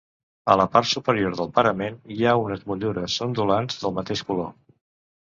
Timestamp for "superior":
0.91-1.35